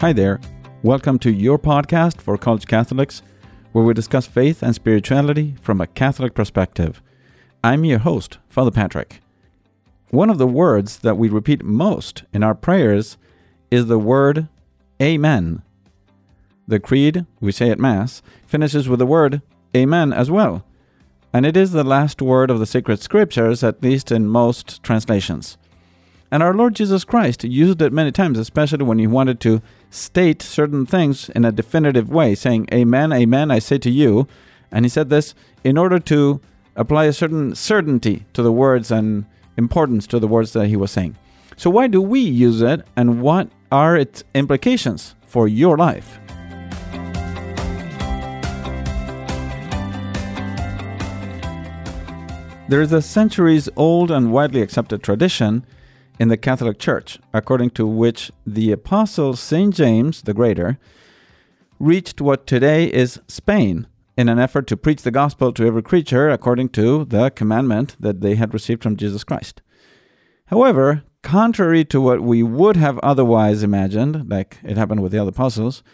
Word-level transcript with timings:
Hi 0.00 0.12
there. 0.12 0.38
Welcome 0.84 1.18
to 1.18 1.32
your 1.32 1.58
podcast 1.58 2.20
for 2.20 2.38
college 2.38 2.68
Catholics, 2.68 3.20
where 3.72 3.84
we 3.84 3.92
discuss 3.94 4.28
faith 4.28 4.62
and 4.62 4.72
spirituality 4.72 5.56
from 5.60 5.80
a 5.80 5.88
Catholic 5.88 6.34
perspective. 6.34 7.02
I'm 7.64 7.84
your 7.84 7.98
host, 7.98 8.38
Father 8.48 8.70
Patrick. 8.70 9.20
One 10.10 10.30
of 10.30 10.38
the 10.38 10.46
words 10.46 10.98
that 10.98 11.18
we 11.18 11.28
repeat 11.28 11.64
most 11.64 12.22
in 12.32 12.44
our 12.44 12.54
prayers 12.54 13.18
is 13.72 13.86
the 13.86 13.98
word 13.98 14.46
Amen. 15.02 15.62
The 16.68 16.78
Creed, 16.78 17.26
we 17.40 17.50
say 17.50 17.68
at 17.68 17.80
Mass, 17.80 18.22
finishes 18.46 18.88
with 18.88 19.00
the 19.00 19.06
word 19.06 19.42
Amen 19.76 20.12
as 20.12 20.30
well, 20.30 20.64
and 21.32 21.44
it 21.44 21.56
is 21.56 21.72
the 21.72 21.82
last 21.82 22.22
word 22.22 22.52
of 22.52 22.60
the 22.60 22.66
sacred 22.66 23.00
scriptures, 23.00 23.64
at 23.64 23.82
least 23.82 24.12
in 24.12 24.28
most 24.28 24.80
translations. 24.84 25.58
And 26.30 26.42
our 26.42 26.54
Lord 26.54 26.76
Jesus 26.76 27.04
Christ 27.04 27.42
used 27.42 27.82
it 27.82 27.92
many 27.92 28.12
times, 28.12 28.38
especially 28.38 28.84
when 28.84 28.98
he 28.98 29.06
wanted 29.06 29.40
to 29.40 29.62
state 29.90 30.42
certain 30.42 30.86
things 30.86 31.28
in 31.30 31.44
a 31.44 31.52
definitive 31.52 32.10
way, 32.10 32.34
saying, 32.34 32.68
Amen, 32.72 33.12
Amen, 33.12 33.50
I 33.50 33.58
say 33.58 33.78
to 33.78 33.90
you. 33.90 34.26
And 34.70 34.84
he 34.84 34.88
said 34.88 35.08
this 35.08 35.34
in 35.64 35.78
order 35.78 35.98
to 36.00 36.40
apply 36.76 37.04
a 37.04 37.12
certain 37.12 37.54
certainty 37.54 38.26
to 38.34 38.42
the 38.42 38.52
words 38.52 38.90
and 38.90 39.24
importance 39.56 40.06
to 40.06 40.18
the 40.18 40.28
words 40.28 40.52
that 40.52 40.68
he 40.68 40.76
was 40.76 40.90
saying. 40.90 41.16
So, 41.56 41.70
why 41.70 41.88
do 41.88 42.00
we 42.00 42.20
use 42.20 42.62
it, 42.62 42.86
and 42.96 43.20
what 43.20 43.48
are 43.72 43.96
its 43.96 44.22
implications 44.34 45.16
for 45.26 45.48
your 45.48 45.76
life? 45.76 46.20
There 52.68 52.82
is 52.82 52.92
a 52.92 53.02
centuries 53.02 53.68
old 53.76 54.10
and 54.10 54.30
widely 54.30 54.60
accepted 54.60 55.02
tradition 55.02 55.64
in 56.18 56.28
the 56.28 56.36
Catholic 56.36 56.78
Church, 56.78 57.18
according 57.32 57.70
to 57.70 57.86
which 57.86 58.30
the 58.46 58.72
Apostle 58.72 59.36
St. 59.36 59.74
James 59.74 60.22
the 60.22 60.34
Greater 60.34 60.78
reached 61.78 62.20
what 62.20 62.46
today 62.46 62.86
is 62.86 63.20
Spain 63.28 63.86
in 64.16 64.28
an 64.28 64.38
effort 64.38 64.66
to 64.66 64.76
preach 64.76 65.02
the 65.02 65.12
gospel 65.12 65.52
to 65.52 65.64
every 65.64 65.82
creature 65.82 66.28
according 66.28 66.70
to 66.70 67.04
the 67.04 67.30
commandment 67.30 67.96
that 68.00 68.20
they 68.20 68.34
had 68.34 68.52
received 68.52 68.82
from 68.82 68.96
Jesus 68.96 69.22
Christ. 69.22 69.62
However, 70.46 71.04
contrary 71.22 71.84
to 71.84 72.00
what 72.00 72.20
we 72.20 72.42
would 72.42 72.76
have 72.76 72.98
otherwise 72.98 73.62
imagined, 73.62 74.28
like 74.28 74.58
it 74.64 74.76
happened 74.76 75.02
with 75.02 75.12
the 75.12 75.18
other 75.18 75.30
apostles, 75.30 75.84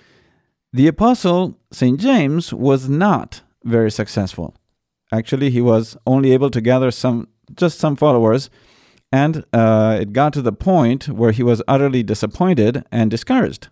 the 0.72 0.86
apostle 0.86 1.59
St. 1.70 2.00
James 2.00 2.53
was 2.53 2.88
not 2.88 3.42
very 3.62 3.91
successful. 3.91 4.56
Actually, 5.12 5.50
he 5.50 5.61
was 5.61 5.97
only 6.06 6.33
able 6.33 6.50
to 6.50 6.61
gather 6.61 6.91
some 6.91 7.28
just 7.55 7.78
some 7.78 7.94
followers 7.94 8.48
and 9.15 9.45
uh, 9.53 9.97
it 10.01 10.12
got 10.12 10.33
to 10.33 10.43
the 10.43 10.53
point 10.53 11.09
where 11.09 11.31
he 11.31 11.45
was 11.45 11.62
utterly 11.69 12.03
disappointed 12.03 12.84
and 12.91 13.12
discouraged. 13.12 13.69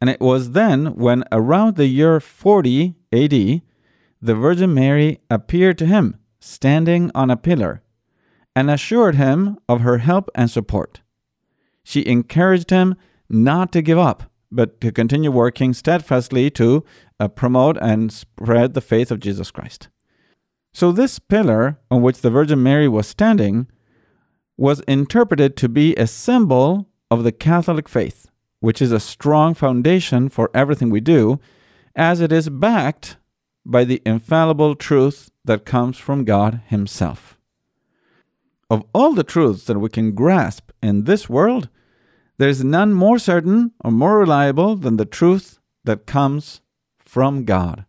And 0.00 0.10
it 0.10 0.20
was 0.20 0.50
then 0.50 0.96
when, 0.96 1.22
around 1.30 1.76
the 1.76 1.86
year 1.86 2.18
40 2.18 2.96
AD, 3.12 3.30
the 3.30 4.34
Virgin 4.34 4.74
Mary 4.74 5.20
appeared 5.30 5.78
to 5.78 5.86
him, 5.86 6.16
standing 6.40 7.12
on 7.14 7.30
a 7.30 7.36
pillar, 7.36 7.82
and 8.56 8.68
assured 8.68 9.14
him 9.14 9.58
of 9.68 9.82
her 9.82 9.98
help 9.98 10.28
and 10.34 10.50
support. 10.50 11.02
She 11.84 12.04
encouraged 12.04 12.70
him 12.70 12.96
not 13.28 13.70
to 13.70 13.80
give 13.80 13.98
up, 13.98 14.24
but 14.50 14.80
to 14.80 14.90
continue 14.90 15.30
working 15.30 15.72
steadfastly 15.72 16.50
to 16.52 16.84
uh, 17.20 17.28
promote 17.28 17.78
and 17.80 18.12
spread 18.12 18.74
the 18.74 18.80
faith 18.80 19.12
of 19.12 19.20
Jesus 19.20 19.52
Christ. 19.52 19.88
So, 20.72 20.90
this 20.90 21.20
pillar 21.20 21.78
on 21.92 22.02
which 22.02 22.22
the 22.22 22.30
Virgin 22.30 22.60
Mary 22.60 22.88
was 22.88 23.06
standing 23.06 23.68
was 24.58 24.80
interpreted 24.80 25.56
to 25.56 25.68
be 25.68 25.94
a 25.94 26.06
symbol 26.06 26.88
of 27.10 27.22
the 27.22 27.32
Catholic 27.32 27.88
faith, 27.88 28.28
which 28.58 28.82
is 28.82 28.90
a 28.90 29.00
strong 29.00 29.54
foundation 29.54 30.28
for 30.28 30.50
everything 30.52 30.90
we 30.90 31.00
do, 31.00 31.38
as 31.94 32.20
it 32.20 32.32
is 32.32 32.50
backed 32.50 33.16
by 33.64 33.84
the 33.84 34.02
infallible 34.04 34.74
truth 34.74 35.30
that 35.44 35.64
comes 35.64 35.96
from 35.96 36.24
God 36.24 36.60
Himself. 36.66 37.38
Of 38.68 38.84
all 38.92 39.12
the 39.14 39.24
truths 39.24 39.64
that 39.64 39.78
we 39.78 39.88
can 39.88 40.14
grasp 40.14 40.72
in 40.82 41.04
this 41.04 41.28
world, 41.28 41.68
there 42.36 42.48
is 42.48 42.64
none 42.64 42.92
more 42.92 43.18
certain 43.18 43.72
or 43.82 43.92
more 43.92 44.18
reliable 44.18 44.74
than 44.74 44.96
the 44.96 45.04
truth 45.04 45.60
that 45.84 46.04
comes 46.04 46.60
from 46.98 47.44
God. 47.44 47.84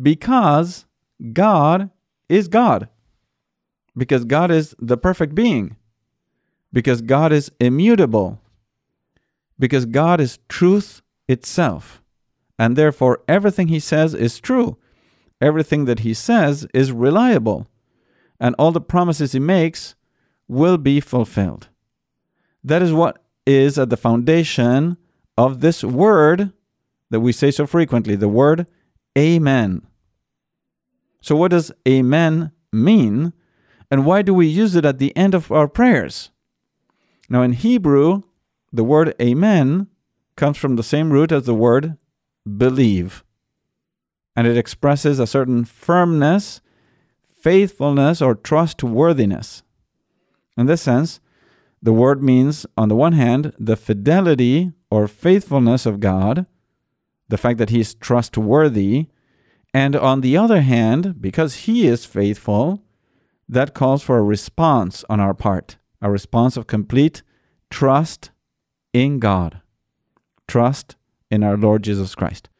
Because 0.00 0.86
God 1.32 1.90
is 2.28 2.46
God 2.46 2.88
because 3.96 4.24
God 4.24 4.50
is 4.50 4.74
the 4.78 4.96
perfect 4.96 5.34
being, 5.34 5.76
because 6.72 7.02
God 7.02 7.32
is 7.32 7.52
immutable, 7.60 8.40
because 9.58 9.86
God 9.86 10.20
is 10.20 10.38
truth 10.48 11.02
itself, 11.28 12.02
and 12.58 12.76
therefore 12.76 13.22
everything 13.28 13.68
He 13.68 13.80
says 13.80 14.14
is 14.14 14.40
true. 14.40 14.78
Everything 15.40 15.86
that 15.86 16.00
He 16.00 16.14
says 16.14 16.66
is 16.72 16.92
reliable, 16.92 17.66
and 18.40 18.54
all 18.58 18.72
the 18.72 18.80
promises 18.80 19.32
He 19.32 19.40
makes 19.40 19.94
will 20.48 20.78
be 20.78 21.00
fulfilled. 21.00 21.68
That 22.64 22.82
is 22.82 22.92
what 22.92 23.22
is 23.46 23.78
at 23.78 23.90
the 23.90 23.96
foundation 23.96 24.96
of 25.36 25.60
this 25.60 25.82
word 25.82 26.52
that 27.10 27.20
we 27.20 27.32
say 27.32 27.50
so 27.50 27.66
frequently 27.66 28.16
the 28.16 28.28
word 28.28 28.66
Amen. 29.18 29.86
So, 31.20 31.36
what 31.36 31.50
does 31.50 31.70
Amen 31.86 32.52
mean? 32.72 33.32
And 33.90 34.06
why 34.06 34.22
do 34.22 34.32
we 34.32 34.46
use 34.46 34.74
it 34.74 34.86
at 34.86 34.98
the 34.98 35.14
end 35.14 35.34
of 35.34 35.52
our 35.52 35.68
prayers? 35.68 36.30
Now, 37.32 37.40
in 37.40 37.54
Hebrew, 37.54 38.24
the 38.74 38.84
word 38.84 39.14
amen 39.18 39.86
comes 40.36 40.58
from 40.58 40.76
the 40.76 40.82
same 40.82 41.10
root 41.10 41.32
as 41.32 41.46
the 41.46 41.54
word 41.54 41.96
believe. 42.44 43.24
And 44.36 44.46
it 44.46 44.58
expresses 44.58 45.18
a 45.18 45.26
certain 45.26 45.64
firmness, 45.64 46.60
faithfulness, 47.40 48.20
or 48.20 48.34
trustworthiness. 48.34 49.62
In 50.58 50.66
this 50.66 50.82
sense, 50.82 51.20
the 51.80 51.94
word 51.94 52.22
means, 52.22 52.66
on 52.76 52.90
the 52.90 52.96
one 52.96 53.14
hand, 53.14 53.54
the 53.58 53.76
fidelity 53.76 54.72
or 54.90 55.08
faithfulness 55.08 55.86
of 55.86 56.00
God, 56.00 56.44
the 57.30 57.38
fact 57.38 57.56
that 57.56 57.70
He 57.70 57.80
is 57.80 57.94
trustworthy, 57.94 59.06
and 59.72 59.96
on 59.96 60.20
the 60.20 60.36
other 60.36 60.60
hand, 60.60 61.22
because 61.22 61.64
He 61.64 61.86
is 61.86 62.04
faithful, 62.04 62.82
that 63.48 63.72
calls 63.72 64.02
for 64.02 64.18
a 64.18 64.22
response 64.22 65.02
on 65.08 65.18
our 65.18 65.32
part, 65.32 65.78
a 66.02 66.10
response 66.10 66.56
of 66.56 66.66
complete 66.66 67.22
trust 67.70 68.30
in 68.92 69.18
God, 69.18 69.62
trust 70.46 70.96
in 71.30 71.42
our 71.42 71.56
Lord 71.56 71.82
Jesus 71.82 72.14
Christ. 72.14 72.50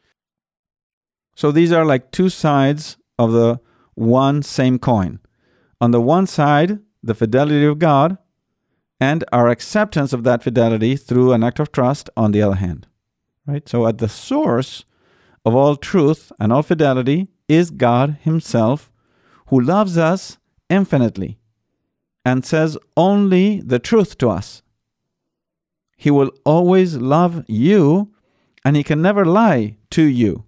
So 1.35 1.51
these 1.51 1.71
are 1.71 1.85
like 1.85 2.11
two 2.11 2.29
sides 2.29 2.97
of 3.19 3.31
the 3.31 3.59
one 3.93 4.41
same 4.41 4.79
coin. 4.79 5.19
On 5.79 5.91
the 5.91 6.01
one 6.01 6.25
side, 6.25 6.79
the 7.03 7.13
fidelity 7.13 7.65
of 7.65 7.77
God, 7.77 8.17
and 8.99 9.23
our 9.33 9.49
acceptance 9.49 10.13
of 10.13 10.23
that 10.23 10.41
fidelity 10.41 10.95
through 10.95 11.33
an 11.33 11.43
act 11.43 11.59
of 11.59 11.71
trust 11.71 12.09
on 12.15 12.31
the 12.31 12.41
other 12.41 12.55
hand. 12.55 12.87
Right? 13.45 13.67
So 13.67 13.85
at 13.85 13.97
the 13.97 14.07
source 14.07 14.85
of 15.43 15.53
all 15.53 15.75
truth 15.75 16.31
and 16.39 16.53
all 16.53 16.63
fidelity 16.63 17.27
is 17.49 17.69
God 17.69 18.17
Himself, 18.21 18.89
who 19.47 19.59
loves 19.59 19.97
us 19.97 20.37
infinitely 20.69 21.37
and 22.25 22.45
says 22.45 22.77
only 22.95 23.59
the 23.61 23.79
truth 23.79 24.17
to 24.19 24.29
us. 24.29 24.61
He 25.97 26.11
will 26.11 26.31
always 26.45 26.97
love 26.97 27.43
you 27.47 28.13
and 28.65 28.75
he 28.75 28.83
can 28.83 29.01
never 29.01 29.25
lie 29.25 29.77
to 29.91 30.03
you. 30.03 30.45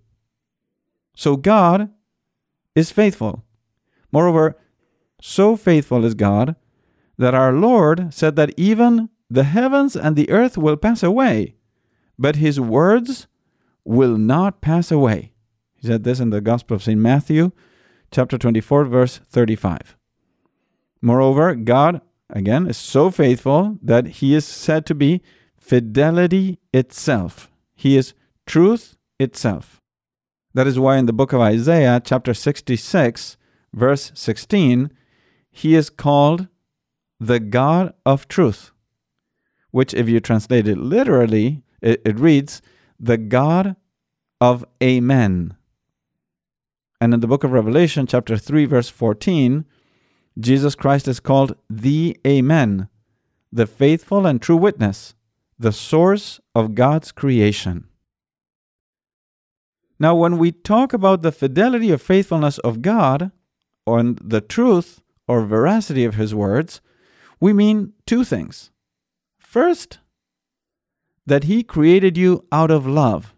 So 1.15 1.35
God 1.35 1.89
is 2.75 2.91
faithful. 2.91 3.43
Moreover, 4.11 4.57
so 5.21 5.55
faithful 5.55 6.05
is 6.05 6.13
God 6.13 6.55
that 7.17 7.33
our 7.33 7.53
Lord 7.53 8.13
said 8.13 8.35
that 8.35 8.53
even 8.57 9.09
the 9.29 9.43
heavens 9.43 9.95
and 9.95 10.15
the 10.15 10.29
earth 10.29 10.57
will 10.57 10.77
pass 10.77 11.01
away, 11.03 11.55
but 12.19 12.35
his 12.35 12.59
words 12.59 13.27
will 13.83 14.17
not 14.17 14.61
pass 14.61 14.91
away. 14.91 15.31
He 15.73 15.87
said 15.87 16.03
this 16.03 16.19
in 16.19 16.29
the 16.29 16.41
Gospel 16.41 16.75
of 16.75 16.83
St. 16.83 16.99
Matthew, 16.99 17.51
chapter 18.11 18.37
24, 18.37 18.85
verse 18.85 19.19
35. 19.29 19.95
Moreover, 21.05 21.53
God, 21.53 22.01
again, 22.31 22.65
is 22.65 22.77
so 22.77 23.11
faithful 23.11 23.77
that 23.83 24.07
he 24.07 24.33
is 24.33 24.43
said 24.43 24.87
to 24.87 24.95
be 24.95 25.21
fidelity 25.55 26.57
itself. 26.73 27.47
He 27.75 27.95
is 27.95 28.15
truth 28.47 28.97
itself. 29.19 29.79
That 30.55 30.65
is 30.65 30.79
why 30.79 30.97
in 30.97 31.05
the 31.05 31.13
book 31.13 31.31
of 31.31 31.41
Isaiah, 31.41 32.01
chapter 32.03 32.33
66, 32.33 33.37
verse 33.71 34.11
16, 34.15 34.89
he 35.51 35.75
is 35.75 35.91
called 35.91 36.47
the 37.19 37.39
God 37.39 37.93
of 38.03 38.27
truth, 38.27 38.71
which, 39.69 39.93
if 39.93 40.09
you 40.09 40.19
translate 40.19 40.67
it 40.67 40.79
literally, 40.79 41.61
it, 41.83 42.01
it 42.03 42.19
reads, 42.19 42.63
the 42.99 43.19
God 43.19 43.75
of 44.41 44.65
Amen. 44.81 45.55
And 46.99 47.13
in 47.13 47.19
the 47.19 47.27
book 47.27 47.43
of 47.43 47.51
Revelation, 47.51 48.07
chapter 48.07 48.37
3, 48.37 48.65
verse 48.65 48.89
14, 48.89 49.65
Jesus 50.39 50.75
Christ 50.75 51.07
is 51.07 51.19
called 51.19 51.55
the 51.69 52.17
Amen, 52.27 52.89
the 53.51 53.65
faithful 53.65 54.25
and 54.25 54.41
true 54.41 54.57
witness, 54.57 55.15
the 55.57 55.71
source 55.71 56.41
of 56.53 56.75
God's 56.75 57.11
creation. 57.11 57.87
Now, 59.97 60.13
when 60.15 60.37
we 60.37 60.51
talk 60.51 60.91
about 60.91 61.21
the 61.21 61.31
fidelity 61.31 61.91
or 61.91 61.97
faithfulness 61.97 62.57
of 62.59 62.81
God, 62.81 63.31
or 63.85 64.03
the 64.03 64.41
truth 64.41 65.01
or 65.27 65.45
veracity 65.45 66.03
of 66.03 66.15
His 66.15 66.35
words, 66.35 66.81
we 67.39 67.53
mean 67.53 67.93
two 68.05 68.23
things. 68.23 68.71
First, 69.39 69.99
that 71.25 71.45
He 71.45 71.63
created 71.63 72.17
you 72.17 72.45
out 72.51 72.71
of 72.71 72.85
love, 72.85 73.33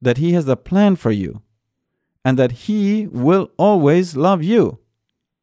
that 0.00 0.18
He 0.18 0.32
has 0.32 0.46
a 0.46 0.56
plan 0.56 0.96
for 0.96 1.10
you, 1.10 1.42
and 2.24 2.38
that 2.38 2.52
He 2.52 3.06
will 3.08 3.50
always 3.56 4.16
love 4.16 4.42
you, 4.42 4.78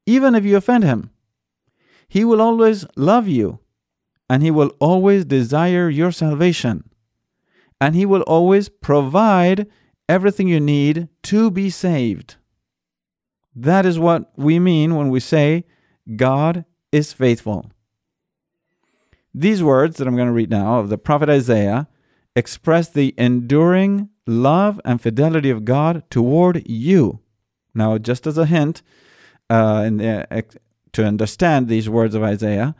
even 0.06 0.36
if 0.36 0.46
you 0.46 0.58
offend 0.58 0.84
Him. 0.84 1.10
He 2.08 2.24
will 2.24 2.42
always 2.42 2.86
love 2.96 3.28
you, 3.28 3.60
and 4.30 4.44
He 4.44 4.52
will 4.52 4.72
always 4.80 5.26
desire 5.26 5.90
your 5.90 6.12
salvation, 6.12 6.90
and 7.82 7.96
He 7.96 8.06
will 8.06 8.22
always 8.22 8.70
provide 8.70 9.68
everything 10.08 10.48
you 10.48 10.60
need 10.60 11.10
to 11.24 11.50
be 11.50 11.70
saved. 11.70 12.36
That 13.56 13.86
is 13.86 13.98
what 13.98 14.32
we 14.38 14.60
mean 14.60 14.96
when 14.96 15.10
we 15.10 15.20
say 15.20 15.66
God 16.16 16.66
is 16.92 17.14
faithful. 17.14 17.72
These 19.34 19.64
words 19.64 19.98
that 19.98 20.08
I'm 20.08 20.16
going 20.16 20.28
to 20.28 20.34
read 20.34 20.50
now 20.50 20.80
of 20.80 20.90
the 20.90 20.98
prophet 20.98 21.30
Isaiah 21.30 21.88
express 22.36 22.90
the 22.90 23.14
enduring 23.18 24.10
love 24.28 24.80
and 24.86 25.02
fidelity 25.02 25.50
of 25.50 25.66
God 25.66 26.04
toward 26.10 26.64
you. 26.68 27.20
Now, 27.74 27.98
just 27.98 28.28
as 28.28 28.38
a 28.38 28.46
hint, 28.46 28.82
uh, 29.50 29.84
in 29.86 29.98
the, 29.98 30.28
uh, 30.32 30.42
to 30.94 31.06
understand 31.06 31.68
these 31.68 31.90
words 31.90 32.16
of 32.16 32.24
Isaiah, 32.24 32.76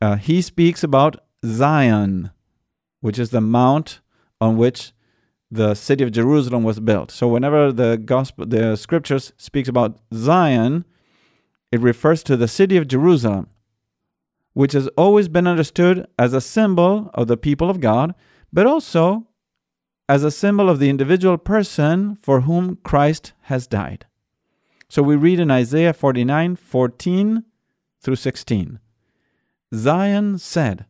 uh, 0.00 0.16
he 0.16 0.42
speaks 0.42 0.82
about 0.82 1.16
Zion, 1.44 2.30
which 3.00 3.18
is 3.18 3.30
the 3.30 3.40
mount 3.40 4.00
on 4.40 4.56
which 4.56 4.92
the 5.50 5.74
city 5.74 6.04
of 6.04 6.12
Jerusalem 6.12 6.62
was 6.62 6.80
built. 6.80 7.10
So 7.10 7.28
whenever 7.28 7.72
the 7.72 7.96
gospel 7.96 8.46
the 8.46 8.76
scriptures 8.76 9.32
speaks 9.36 9.68
about 9.68 9.98
Zion, 10.12 10.84
it 11.72 11.80
refers 11.80 12.22
to 12.24 12.36
the 12.36 12.48
city 12.48 12.76
of 12.76 12.88
Jerusalem, 12.88 13.48
which 14.52 14.72
has 14.72 14.88
always 14.88 15.28
been 15.28 15.46
understood 15.46 16.06
as 16.18 16.32
a 16.32 16.40
symbol 16.40 17.10
of 17.14 17.26
the 17.28 17.36
people 17.36 17.70
of 17.70 17.80
God, 17.80 18.14
but 18.52 18.66
also 18.66 19.26
as 20.08 20.24
a 20.24 20.30
symbol 20.30 20.68
of 20.70 20.78
the 20.78 20.88
individual 20.88 21.38
person 21.38 22.18
for 22.22 22.42
whom 22.42 22.76
Christ 22.82 23.32
has 23.42 23.66
died. 23.66 24.06
So 24.88 25.02
we 25.02 25.16
read 25.16 25.38
in 25.38 25.50
Isaiah 25.50 25.92
49 25.92 26.56
14 26.56 27.44
through 28.00 28.16
16 28.16 28.78
Zion 29.74 30.38
said, 30.38 30.86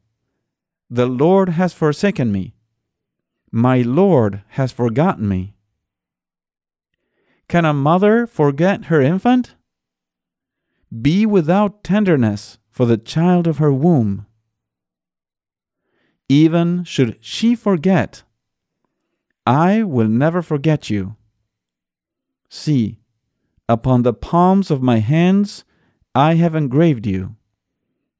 The 0.88 1.06
Lord 1.06 1.50
has 1.50 1.72
forsaken 1.72 2.30
me 2.30 2.54
my 3.50 3.80
Lord 3.80 4.42
has 4.48 4.72
forgotten 4.72 5.28
me. 5.28 5.54
Can 7.48 7.64
a 7.64 7.72
mother 7.72 8.26
forget 8.26 8.86
her 8.86 9.00
infant? 9.00 9.54
Be 11.02 11.24
without 11.24 11.82
tenderness 11.82 12.58
for 12.70 12.84
the 12.86 12.98
child 12.98 13.46
of 13.46 13.58
her 13.58 13.72
womb. 13.72 14.26
Even 16.28 16.84
should 16.84 17.16
she 17.20 17.54
forget, 17.54 18.22
I 19.46 19.82
will 19.82 20.08
never 20.08 20.42
forget 20.42 20.90
you. 20.90 21.16
See, 22.50 22.97
upon 23.68 24.02
the 24.02 24.14
palms 24.14 24.70
of 24.70 24.82
my 24.82 24.98
hands 24.98 25.64
I 26.14 26.34
have 26.34 26.54
engraved 26.54 27.06
you. 27.06 27.36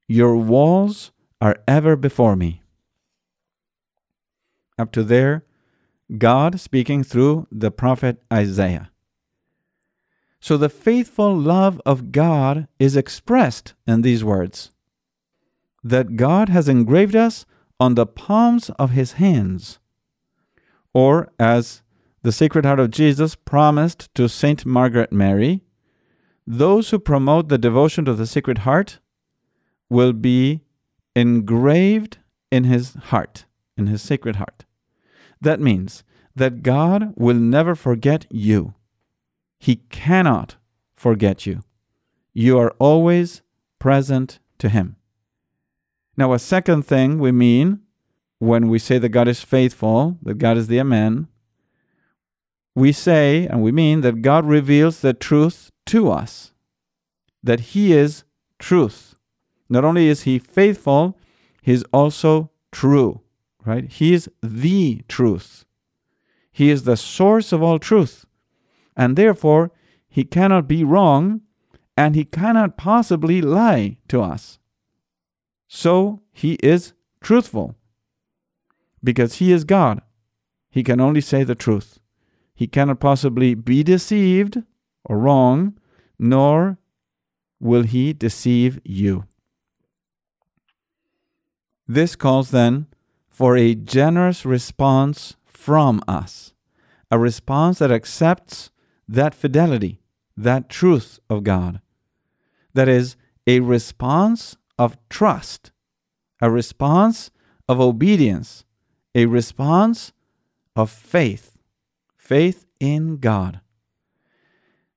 Your 0.07 0.35
walls 0.37 1.11
are 1.41 1.57
ever 1.67 1.95
before 1.95 2.35
me. 2.35 2.61
Up 4.77 4.91
to 4.93 5.03
there, 5.03 5.43
God 6.17 6.59
speaking 6.59 7.03
through 7.03 7.47
the 7.51 7.71
prophet 7.71 8.21
Isaiah. 8.31 8.91
So 10.39 10.57
the 10.57 10.69
faithful 10.69 11.35
love 11.35 11.81
of 11.85 12.11
God 12.11 12.67
is 12.79 12.95
expressed 12.95 13.73
in 13.85 14.01
these 14.01 14.23
words 14.23 14.71
that 15.83 16.15
God 16.15 16.49
has 16.49 16.67
engraved 16.67 17.15
us 17.15 17.45
on 17.79 17.95
the 17.95 18.05
palms 18.05 18.69
of 18.71 18.91
his 18.91 19.13
hands. 19.13 19.79
Or, 20.93 21.31
as 21.39 21.81
the 22.21 22.31
Sacred 22.31 22.65
Heart 22.65 22.79
of 22.79 22.91
Jesus 22.91 23.35
promised 23.35 24.13
to 24.15 24.27
Saint 24.27 24.65
Margaret 24.65 25.11
Mary, 25.11 25.61
those 26.45 26.89
who 26.89 26.99
promote 26.99 27.49
the 27.49 27.57
devotion 27.57 28.05
to 28.05 28.13
the 28.13 28.27
Sacred 28.27 28.59
Heart 28.59 28.99
will 29.89 30.13
be 30.13 30.61
engraved 31.15 32.17
in 32.51 32.63
his 32.63 32.95
heart, 32.95 33.45
in 33.77 33.87
his 33.87 34.01
sacred 34.01 34.37
heart. 34.37 34.65
That 35.41 35.59
means 35.59 36.03
that 36.35 36.63
God 36.63 37.13
will 37.15 37.35
never 37.35 37.75
forget 37.75 38.25
you. 38.29 38.73
He 39.59 39.77
cannot 39.89 40.55
forget 40.95 41.45
you. 41.45 41.63
You 42.33 42.57
are 42.59 42.73
always 42.79 43.41
present 43.79 44.39
to 44.59 44.69
Him. 44.69 44.95
Now, 46.15 46.33
a 46.33 46.39
second 46.39 46.83
thing 46.83 47.19
we 47.19 47.31
mean 47.31 47.81
when 48.39 48.69
we 48.69 48.79
say 48.79 48.97
that 48.97 49.09
God 49.09 49.27
is 49.27 49.41
faithful, 49.41 50.17
that 50.23 50.37
God 50.37 50.57
is 50.57 50.67
the 50.67 50.79
Amen, 50.79 51.27
we 52.79 52.91
say 52.91 53.45
and 53.47 53.61
we 53.61 53.71
mean 53.71 54.01
that 54.01 54.21
God 54.21 54.45
reveals 54.45 55.01
the 55.01 55.13
truth 55.13 55.69
to 55.87 56.09
us, 56.09 56.53
that 57.43 57.59
He 57.59 57.93
is 57.93 58.23
truth. 58.57 59.15
Not 59.69 59.85
only 59.85 60.07
is 60.07 60.23
He 60.23 60.39
faithful, 60.39 61.17
He 61.61 61.73
is 61.73 61.85
also 61.91 62.51
true 62.71 63.21
right? 63.65 63.85
He 63.85 64.13
is 64.13 64.29
the 64.41 65.03
truth. 65.07 65.65
He 66.51 66.69
is 66.69 66.83
the 66.83 66.97
source 66.97 67.51
of 67.51 67.61
all 67.61 67.79
truth. 67.79 68.25
And 68.95 69.15
therefore, 69.15 69.71
he 70.07 70.23
cannot 70.23 70.67
be 70.67 70.83
wrong 70.83 71.41
and 71.95 72.15
he 72.15 72.25
cannot 72.25 72.77
possibly 72.77 73.41
lie 73.41 73.97
to 74.07 74.21
us. 74.21 74.59
So 75.67 76.21
he 76.31 76.53
is 76.63 76.93
truthful. 77.21 77.75
Because 79.03 79.35
he 79.35 79.51
is 79.51 79.63
God, 79.63 80.01
he 80.69 80.83
can 80.83 80.99
only 80.99 81.21
say 81.21 81.43
the 81.43 81.55
truth. 81.55 81.98
He 82.59 82.67
cannot 82.67 82.99
possibly 82.99 83.53
be 83.53 83.83
deceived 83.83 84.63
or 85.05 85.17
wrong, 85.17 85.79
nor 86.19 86.77
will 87.57 87.83
he 87.83 88.11
deceive 88.11 88.81
you. 88.83 89.23
This 91.87 92.17
calls 92.17 92.51
then 92.51 92.87
for 93.29 93.55
a 93.55 93.75
generous 93.75 94.45
response 94.45 95.37
from 95.45 96.01
us, 96.05 96.51
a 97.09 97.17
response 97.17 97.79
that 97.79 97.93
accepts 97.93 98.71
that 99.07 99.33
fidelity, 99.33 100.01
that 100.35 100.67
truth 100.67 101.17
of 101.29 101.45
God. 101.45 101.79
That 102.73 102.89
is 102.89 103.15
a 103.47 103.61
response 103.61 104.57
of 104.77 104.97
trust, 105.07 105.71
a 106.41 106.51
response 106.51 107.31
of 107.69 107.79
obedience, 107.79 108.65
a 109.15 109.27
response 109.27 110.11
of 110.75 110.91
faith, 110.91 111.48
faith 112.29 112.67
in 112.79 113.17
God. 113.17 113.59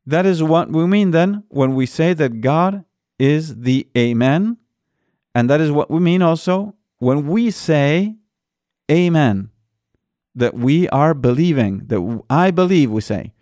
That 0.04 0.26
is 0.26 0.42
what 0.42 0.70
we 0.70 0.86
mean 0.86 1.12
then 1.12 1.44
when 1.48 1.74
we 1.74 1.86
say 1.86 2.12
that 2.12 2.42
God 2.42 2.84
is 3.18 3.62
the 3.62 3.88
Amen. 3.96 4.58
And 5.34 5.48
that 5.48 5.58
is 5.58 5.70
what 5.70 5.90
we 5.90 5.98
mean 5.98 6.20
also 6.20 6.74
when 6.98 7.26
we 7.26 7.50
say 7.50 8.16
Amen. 8.90 9.48
That 10.34 10.52
we 10.52 10.90
are 10.90 11.14
believing, 11.14 11.86
that 11.86 12.22
I 12.28 12.50
believe, 12.50 12.90
we 12.90 13.00
say, 13.00 13.32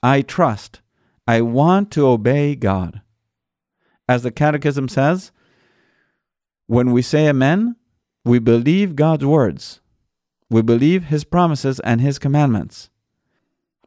I 0.00 0.22
trust, 0.22 0.80
I 1.26 1.40
want 1.40 1.90
to 1.92 2.06
obey 2.06 2.54
God. 2.54 3.02
As 4.08 4.22
the 4.22 4.30
Catechism 4.30 4.88
says, 4.88 5.32
when 6.68 6.92
we 6.92 7.02
say 7.02 7.28
Amen, 7.28 7.74
we 8.24 8.38
believe 8.38 8.94
God's 8.94 9.26
words. 9.26 9.80
We 10.48 10.62
believe 10.62 11.04
His 11.04 11.24
promises 11.24 11.80
and 11.80 12.00
His 12.00 12.20
commandments. 12.20 12.90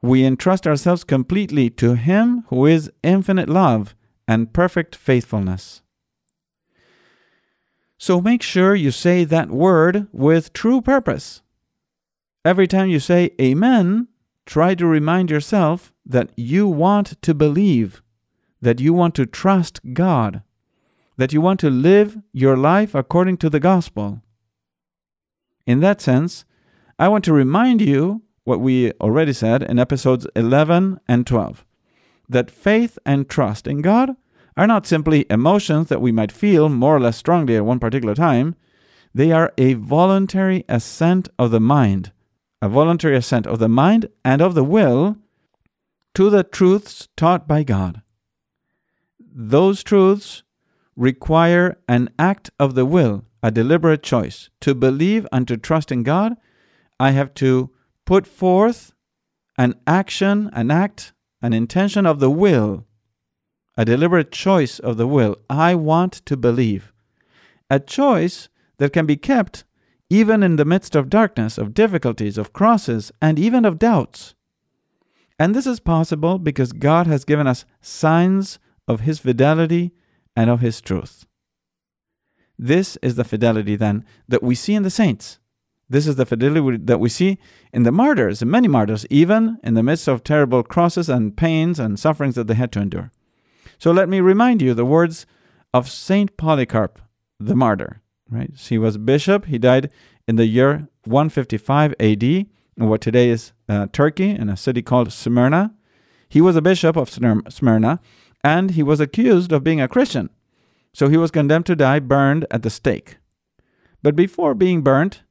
We 0.03 0.25
entrust 0.25 0.67
ourselves 0.67 1.05
completely 1.05 1.69
to 1.72 1.95
Him 1.95 2.43
who 2.50 2.65
is 2.65 2.91
infinite 3.03 3.48
love 3.48 3.95
and 4.27 4.51
perfect 4.51 4.98
faithfulness. 4.98 5.81
So 7.98 8.19
make 8.19 8.43
sure 8.43 8.75
you 8.75 8.91
say 8.91 9.24
that 9.24 9.50
word 9.50 10.07
with 10.12 10.51
true 10.51 10.81
purpose. 10.81 11.41
Every 12.43 12.67
time 12.67 12.89
you 12.89 13.00
say 13.00 13.31
Amen, 13.39 14.10
try 14.45 14.75
to 14.75 14.86
remind 14.86 15.31
yourself 15.31 15.93
that 16.05 16.31
you 16.36 16.67
want 16.67 17.22
to 17.22 17.33
believe, 17.33 18.01
that 18.62 18.81
you 18.81 18.93
want 18.93 19.15
to 19.15 19.25
trust 19.25 19.79
God, 19.93 20.43
that 21.15 21.31
you 21.31 21.39
want 21.39 21.62
to 21.62 21.69
live 21.69 22.17
your 22.33 22.57
life 22.57 22.93
according 22.93 23.38
to 23.38 23.50
the 23.50 23.62
gospel. 23.62 24.22
In 25.65 25.79
that 25.79 26.01
sense, 26.01 26.43
I 27.00 27.07
want 27.07 27.24
to 27.24 27.31
remind 27.31 27.79
you 27.79 28.24
what 28.43 28.59
we 28.59 28.91
already 28.93 29.33
said 29.33 29.63
in 29.63 29.79
episodes 29.79 30.27
11 30.35 31.00
and 31.07 31.25
12 31.25 31.65
that 32.29 32.51
faith 32.51 32.97
and 33.05 33.29
trust 33.29 33.67
in 33.67 33.81
God 33.81 34.12
are 34.55 34.67
not 34.67 34.85
simply 34.85 35.25
emotions 35.29 35.89
that 35.89 36.01
we 36.01 36.12
might 36.12 36.31
feel 36.31 36.69
more 36.69 36.95
or 36.95 37.00
less 37.00 37.17
strongly 37.17 37.55
at 37.55 37.65
one 37.65 37.79
particular 37.79 38.15
time. 38.15 38.55
They 39.13 39.31
are 39.31 39.53
a 39.57 39.73
voluntary 39.73 40.63
assent 40.69 41.29
of 41.39 41.51
the 41.51 41.59
mind, 41.59 42.12
a 42.62 42.69
voluntary 42.69 43.15
assent 43.15 43.47
of 43.47 43.59
the 43.59 43.69
mind 43.69 44.09
and 44.23 44.41
of 44.41 44.55
the 44.55 44.63
will 44.63 45.17
to 46.13 46.29
the 46.29 46.43
truths 46.43 47.07
taught 47.15 47.47
by 47.47 47.63
God. 47.63 48.01
Those 49.19 49.83
truths 49.83 50.43
require 50.95 51.77
an 51.88 52.09
act 52.19 52.51
of 52.59 52.75
the 52.75 52.85
will, 52.85 53.25
a 53.41 53.50
deliberate 53.50 54.03
choice. 54.03 54.50
To 54.62 54.75
believe 54.75 55.27
and 55.31 55.47
to 55.47 55.57
trust 55.57 55.91
in 55.91 56.03
God, 56.03 56.38
I 57.00 57.12
have 57.12 57.33
to 57.35 57.71
put 58.05 58.27
forth 58.27 58.93
an 59.57 59.75
action, 59.86 60.50
an 60.53 60.72
act, 60.72 61.13
an 61.41 61.53
intention 61.53 62.05
of 62.05 62.19
the 62.19 62.29
will, 62.29 62.86
a 63.77 63.86
deliberate 63.86 64.31
choice 64.31 64.79
of 64.79 64.98
the 64.98 65.07
will. 65.07 65.38
I 65.50 65.75
want 65.75 66.13
to 66.25 66.38
believe. 66.38 66.93
A 67.69 67.79
choice 67.79 68.50
that 68.77 68.93
can 68.93 69.05
be 69.05 69.15
kept 69.15 69.63
even 70.10 70.43
in 70.43 70.57
the 70.57 70.65
midst 70.65 70.95
of 70.95 71.10
darkness, 71.10 71.57
of 71.57 71.74
difficulties, 71.74 72.38
of 72.38 72.53
crosses, 72.53 73.12
and 73.19 73.39
even 73.39 73.65
of 73.65 73.79
doubts. 73.79 74.36
And 75.39 75.55
this 75.55 75.65
is 75.65 75.79
possible 75.79 76.38
because 76.38 76.72
God 76.72 77.07
has 77.07 77.25
given 77.25 77.48
us 77.48 77.65
signs 77.81 78.60
of 78.88 79.01
His 79.01 79.19
fidelity 79.19 79.91
and 80.36 80.50
of 80.50 80.60
His 80.60 80.81
truth. 80.81 81.25
This 82.60 82.98
is 83.01 83.15
the 83.15 83.24
fidelity 83.24 83.75
then 83.75 84.05
that 84.27 84.43
we 84.43 84.53
see 84.53 84.75
in 84.75 84.83
the 84.83 84.91
saints. 84.91 85.39
This 85.90 86.08
is 86.08 86.16
the 86.16 86.25
fidelity 86.25 86.78
that 86.78 87.00
we 87.00 87.10
see 87.10 87.38
in 87.72 87.84
the 87.84 87.92
martyrs, 87.92 88.42
in 88.42 88.50
many 88.50 88.68
martyrs, 88.68 89.06
even 89.10 89.58
in 89.63 89.74
the 89.74 89.84
midst 89.84 90.08
of 90.08 90.24
terrible 90.24 90.63
crosses 90.63 91.10
and 91.10 91.36
pains 91.36 91.80
and 91.80 92.00
sufferings 92.00 92.36
that 92.36 92.48
they 92.48 92.54
had 92.54 92.72
to 92.74 92.82
endure. 92.82 93.12
So 93.78 93.92
let 93.92 94.10
me 94.10 94.22
remind 94.22 94.62
you 94.62 94.74
the 94.74 94.86
words 94.86 95.25
of 95.74 95.90
Saint 95.90 96.38
Polycarp, 96.38 97.00
the 97.40 97.56
martyr. 97.56 98.02
Right? 98.30 98.52
He 98.56 98.78
was 98.78 98.98
bishop. 98.98 99.46
He 99.46 99.58
died 99.58 99.92
in 100.28 100.38
the 100.38 100.46
year 100.46 100.88
155 101.04 101.94
AD 102.00 102.24
in 102.24 102.48
what 102.78 103.02
today 103.02 103.30
is 103.30 103.52
uh, 103.70 103.88
Turkey, 103.92 104.30
in 104.32 104.50
a 104.50 104.58
city 104.58 104.82
called 104.82 105.12
Smyrna. 105.12 105.74
He 106.30 106.42
was 106.42 106.56
a 106.56 106.62
bishop 106.62 106.96
of 106.96 107.10
Smyrna, 107.10 108.00
and 108.44 108.72
he 108.72 108.84
was 108.84 109.00
accused 109.00 109.52
of 109.52 109.63
being 109.63 109.82
a 109.82 109.88
Christian. 109.88 110.30
So 110.94 111.10
he 111.10 111.18
was 111.18 111.32
condemned 111.32 111.66
to 111.68 111.75
die, 111.75 112.00
burned 112.00 112.46
at 112.52 112.63
the 112.63 112.70
stake. 112.70 113.18
But 114.02 114.16
before 114.16 114.54
being 114.54 114.82
burnt, 114.82 115.23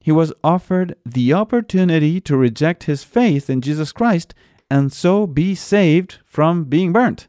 he 0.00 0.10
was 0.10 0.32
offered 0.42 0.96
the 1.04 1.32
opportunity 1.32 2.20
to 2.22 2.36
reject 2.36 2.84
his 2.84 3.04
faith 3.04 3.50
in 3.50 3.60
Jesus 3.60 3.92
Christ 3.92 4.34
and 4.70 4.92
so 4.92 5.26
be 5.26 5.54
saved 5.54 6.18
from 6.24 6.64
being 6.64 6.92
burnt. 6.92 7.28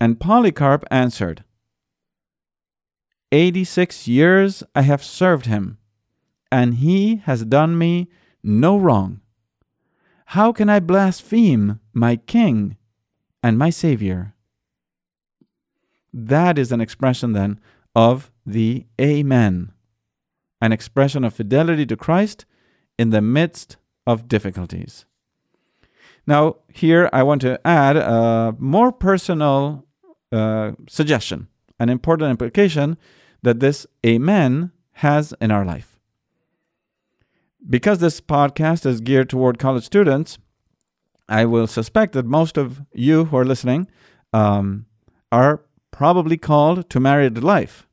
And 0.00 0.18
Polycarp 0.18 0.84
answered, 0.90 1.44
86 3.30 4.08
years 4.08 4.62
I 4.74 4.82
have 4.82 5.04
served 5.04 5.46
him, 5.46 5.78
and 6.50 6.74
he 6.74 7.16
has 7.16 7.44
done 7.44 7.76
me 7.76 8.08
no 8.42 8.78
wrong. 8.78 9.20
How 10.26 10.52
can 10.52 10.68
I 10.68 10.80
blaspheme 10.80 11.80
my 11.92 12.16
king 12.16 12.76
and 13.42 13.58
my 13.58 13.70
savior? 13.70 14.34
That 16.12 16.58
is 16.58 16.72
an 16.72 16.80
expression 16.80 17.32
then 17.32 17.60
of 17.94 18.30
the 18.46 18.86
Amen, 19.00 19.72
an 20.60 20.72
expression 20.72 21.24
of 21.24 21.34
fidelity 21.34 21.86
to 21.86 21.96
Christ 21.96 22.44
in 22.98 23.10
the 23.10 23.22
midst 23.22 23.76
of 24.06 24.28
difficulties. 24.28 25.04
Now, 26.26 26.56
here 26.72 27.08
I 27.12 27.22
want 27.22 27.40
to 27.42 27.58
add 27.66 27.96
a 27.96 28.54
more 28.58 28.92
personal 28.92 29.86
uh, 30.30 30.72
suggestion, 30.88 31.48
an 31.78 31.88
important 31.88 32.30
implication 32.30 32.98
that 33.42 33.60
this 33.60 33.86
Amen 34.04 34.72
has 34.92 35.32
in 35.40 35.50
our 35.50 35.64
life. 35.64 35.98
Because 37.68 37.98
this 37.98 38.20
podcast 38.20 38.84
is 38.84 39.00
geared 39.00 39.30
toward 39.30 39.58
college 39.58 39.84
students, 39.84 40.38
I 41.28 41.44
will 41.44 41.66
suspect 41.66 42.12
that 42.12 42.26
most 42.26 42.56
of 42.56 42.82
you 42.92 43.26
who 43.26 43.36
are 43.36 43.44
listening 43.44 43.88
um, 44.32 44.86
are 45.32 45.62
probably 45.90 46.36
called 46.36 46.88
to 46.90 47.00
married 47.00 47.42
life. 47.42 47.87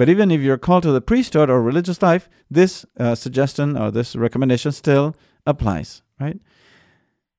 But 0.00 0.08
even 0.08 0.30
if 0.30 0.40
you're 0.40 0.56
called 0.56 0.84
to 0.84 0.92
the 0.92 1.02
priesthood 1.02 1.50
or 1.50 1.60
religious 1.60 2.00
life, 2.00 2.30
this 2.50 2.86
uh, 2.98 3.14
suggestion 3.14 3.76
or 3.76 3.90
this 3.90 4.16
recommendation 4.16 4.72
still 4.72 5.14
applies, 5.46 6.00
right? 6.18 6.40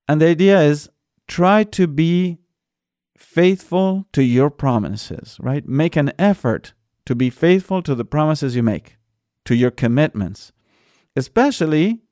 And 0.07 0.21
the 0.21 0.27
idea 0.27 0.61
is 0.61 0.87
try 1.27 1.63
to 1.63 1.87
be 1.87 2.37
faithful 3.17 4.05
to 4.13 4.23
your 4.23 4.51
promises, 4.51 5.37
right? 5.41 5.67
Make 5.67 5.95
an 5.95 6.13
effort 6.19 6.73
to 7.07 7.15
be 7.15 7.31
faithful 7.31 7.81
to 7.81 7.95
the 7.95 8.05
promises 8.05 8.55
you 8.55 8.61
make, 8.61 8.97
to 9.45 9.55
your 9.55 9.71
commitments, 9.71 10.51
especially 11.15 12.03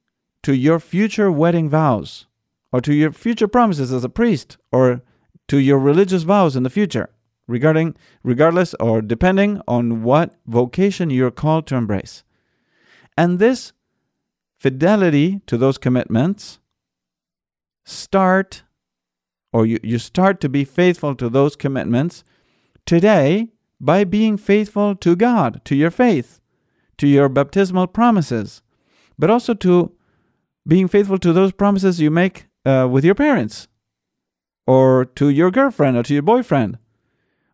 to 0.42 0.56
your 0.56 0.80
future 0.80 1.32
wedding 1.32 1.70
vows 1.70 2.26
or 2.74 2.82
to 2.82 2.96
your 2.96 3.12
future 3.12 3.48
promises 3.48 3.94
as 3.94 4.04
a 4.04 4.10
priest 4.10 4.58
or 4.72 5.04
to 5.48 5.60
your 5.60 5.78
religious 5.78 6.24
vows 6.24 6.56
in 6.56 6.64
the 6.64 6.72
future 6.72 7.12
regarding 7.50 7.96
regardless 8.24 8.74
or 8.80 9.02
depending 9.02 9.60
on 9.68 10.04
what 10.04 10.36
vocation 10.46 11.10
you're 11.10 11.32
called 11.32 11.66
to 11.68 11.76
embrace. 11.76 12.24
And 13.18 13.40
this 13.40 13.74
fidelity 14.60 15.42
to 15.48 15.58
those 15.58 15.78
commitments 15.78 16.60
start 17.84 18.64
or 19.52 19.66
you, 19.66 19.80
you 19.82 19.98
start 19.98 20.40
to 20.42 20.50
be 20.50 20.64
faithful 20.64 21.16
to 21.16 21.28
those 21.28 21.56
commitments 21.56 22.24
today 22.86 23.50
by 23.82 24.04
being 24.04 24.38
faithful 24.38 24.96
to 24.96 25.16
God, 25.16 25.62
to 25.66 25.76
your 25.76 25.90
faith, 25.90 26.40
to 26.98 27.08
your 27.08 27.30
baptismal 27.30 27.88
promises, 27.88 28.62
but 29.18 29.32
also 29.32 29.56
to 29.56 29.92
being 30.68 30.88
faithful 30.88 31.18
to 31.18 31.34
those 31.34 31.52
promises 31.52 32.00
you 32.00 32.12
make 32.12 32.46
uh, 32.66 32.88
with 32.92 33.04
your 33.04 33.16
parents, 33.16 33.68
or 34.68 35.06
to 35.06 35.30
your 35.30 35.50
girlfriend, 35.50 35.98
or 35.98 36.04
to 36.04 36.14
your 36.14 36.22
boyfriend, 36.22 36.78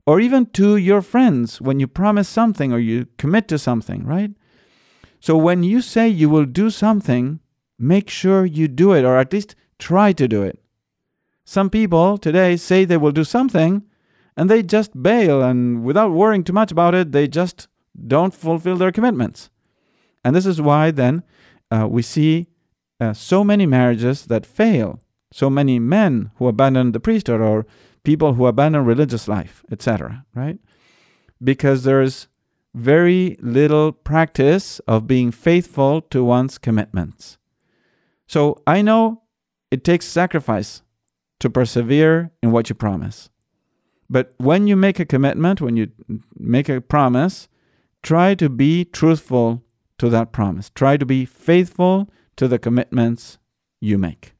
or 0.06 0.20
even 0.20 0.46
to 0.48 0.78
your 0.78 1.02
friends 1.02 1.60
when 1.60 1.80
you 1.80 1.88
promise 1.88 2.30
something 2.30 2.72
or 2.72 2.80
you 2.80 3.08
commit 3.18 3.48
to 3.48 3.58
something, 3.58 4.06
right? 4.06 4.32
So 5.20 5.36
when 5.36 5.64
you 5.64 5.82
say 5.82 6.08
you 6.08 6.30
will 6.30 6.46
do 6.46 6.70
something, 6.70 7.40
make 7.80 8.10
sure 8.10 8.46
you 8.46 8.68
do 8.68 8.94
it, 8.94 9.04
or 9.04 9.18
at 9.18 9.34
least 9.34 9.56
try 9.80 10.14
to 10.14 10.28
do 10.28 10.44
it. 10.44 10.60
Some 11.44 11.70
people 11.70 12.18
today 12.18 12.58
say 12.58 12.86
they 12.86 12.98
will 12.98 13.12
do 13.12 13.24
something 13.24 13.84
and 14.38 14.50
they 14.50 14.62
just 14.62 15.02
bail, 15.02 15.42
and 15.42 15.84
without 15.84 16.12
worrying 16.12 16.44
too 16.44 16.54
much 16.54 16.72
about 16.72 16.94
it, 16.94 17.12
they 17.12 17.28
just 17.28 17.68
don't 18.08 18.34
fulfill 18.34 18.76
their 18.76 18.92
commitments. 18.92 19.50
And 20.24 20.36
this 20.36 20.46
is 20.46 20.62
why 20.62 20.92
then 20.92 21.24
uh, 21.72 21.88
we 21.90 22.02
see 22.02 22.48
uh, 23.00 23.14
so 23.14 23.44
many 23.44 23.66
marriages 23.66 24.26
that 24.26 24.46
fail, 24.46 25.00
so 25.32 25.50
many 25.50 25.80
men 25.80 26.32
who 26.36 26.48
abandon 26.48 26.92
the 26.92 27.00
priesthood 27.00 27.42
or 27.42 27.66
people 28.06 28.34
who 28.34 28.46
abandon 28.46 28.86
religious 28.86 29.28
life, 29.28 29.66
etc., 29.72 30.26
right? 30.34 30.60
Because 31.44 31.84
there's 31.84 32.28
very 32.74 33.38
little 33.40 33.92
practice 33.92 34.80
of 34.88 35.08
being 35.08 35.32
faithful 35.32 36.02
to 36.02 36.24
one's 36.24 36.58
commitments. 36.58 37.38
So 38.28 38.62
I 38.68 38.82
know 38.82 39.24
it 39.72 39.84
takes 39.84 40.06
sacrifice 40.06 40.82
to 41.40 41.50
persevere 41.50 42.32
in 42.42 42.52
what 42.52 42.70
you 42.70 42.76
promise. 42.76 43.30
But 44.10 44.34
when 44.38 44.68
you 44.68 44.76
make 44.76 45.00
a 45.00 45.06
commitment, 45.06 45.62
when 45.62 45.78
you 45.78 45.92
make 46.38 46.70
a 46.70 46.82
promise, 46.82 47.48
try 48.04 48.36
to 48.36 48.50
be 48.50 48.86
truthful 48.86 49.64
to 49.98 50.10
that 50.10 50.32
promise. 50.32 50.70
Try 50.70 50.98
to 50.98 51.06
be 51.06 51.26
faithful 51.26 52.10
to 52.36 52.48
the 52.48 52.60
commitments 52.60 53.40
you 53.80 53.98
make. 53.98 54.34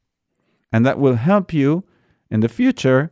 And 0.72 0.86
that 0.86 1.00
will 1.00 1.16
help 1.16 1.54
you 1.54 1.84
in 2.30 2.42
the 2.42 2.50
future 2.50 3.12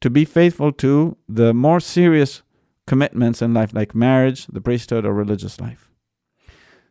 to 0.00 0.10
be 0.10 0.24
faithful 0.24 0.72
to 0.72 1.16
the 1.28 1.54
more 1.54 1.80
serious 1.80 2.42
commitments 2.86 3.40
in 3.40 3.54
life, 3.54 3.72
like 3.72 3.94
marriage, 3.94 4.46
the 4.46 4.60
priesthood, 4.60 5.04
or 5.04 5.12
religious 5.12 5.60
life. 5.60 5.90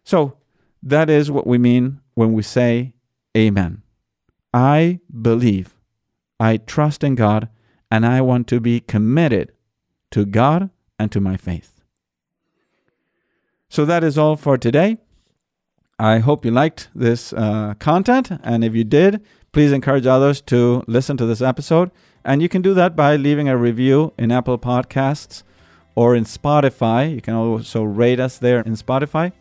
So, 0.04 0.38
that 0.82 1.10
is 1.10 1.32
what 1.32 1.48
we 1.48 1.58
mean 1.58 2.02
when 2.14 2.34
we 2.34 2.44
say 2.44 2.94
Amen. 3.36 3.82
I 4.54 5.00
believe, 5.22 5.76
I 6.40 6.58
trust 6.58 7.04
in 7.04 7.16
God, 7.16 7.50
and 7.90 8.06
I 8.06 8.22
want 8.22 8.48
to 8.48 8.60
be 8.60 8.80
committed 8.80 9.52
to 10.12 10.26
God 10.26 10.70
and 11.00 11.12
to 11.12 11.20
my 11.20 11.38
faith. 11.38 11.82
So 13.70 13.86
that 13.86 14.04
is 14.04 14.18
all 14.18 14.36
for 14.36 14.58
today. 14.58 14.98
I 15.98 16.20
hope 16.20 16.46
you 16.46 16.52
liked 16.52 16.90
this 16.94 17.34
uh, 17.34 17.74
content, 17.80 18.32
and 18.44 18.64
if 18.64 18.76
you 18.76 18.84
did, 18.84 19.24
please 19.52 19.72
encourage 19.72 20.06
others 20.06 20.42
to 20.42 20.84
listen 20.88 21.18
to 21.18 21.26
this 21.26 21.42
episode. 21.42 21.90
And 22.26 22.42
you 22.42 22.50
can 22.50 22.62
do 22.62 22.74
that 22.74 22.96
by 22.96 23.16
leaving 23.16 23.50
a 23.50 23.58
review 23.58 24.14
in 24.18 24.32
Apple 24.32 24.58
Podcasts 24.58 25.44
or 25.96 26.16
in 26.16 26.24
Spotify. 26.24 27.14
You 27.14 27.22
can 27.22 27.34
also 27.34 27.84
rate 27.84 28.20
us 28.20 28.38
there 28.38 28.62
in 28.62 28.76
Spotify. 28.76 29.32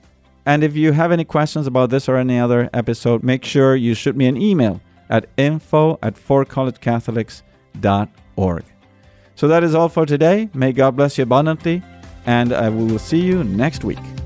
And 0.45 0.65
if 0.65 0.75
you 0.75 0.93
have 0.93 1.13
any 1.13 1.25
questions 1.25 1.67
about 1.69 1.91
this 1.91 2.09
or 2.09 2.17
any 2.17 2.39
other 2.39 2.69
episode, 2.75 3.23
make 3.23 3.45
sure 3.45 3.77
you 3.77 3.95
shoot 3.95 4.17
me 4.17 4.27
an 4.27 4.37
email 4.37 4.81
at 5.09 5.27
info 5.37 5.99
at 6.03 6.15
forcollegecatholics.org 6.15 7.43
org. 8.37 8.65
So 9.35 9.49
that 9.49 9.65
is 9.65 9.75
all 9.75 9.89
for 9.89 10.07
today. 10.07 10.49
May 10.55 10.73
God 10.73 10.97
bless 10.97 11.19
you 11.19 11.23
abundantly. 11.23 11.83
and 12.25 12.53
I 12.53 12.69
will 12.69 13.01
see 13.01 13.21
you 13.21 13.43
next 13.43 13.83
week. 13.83 14.22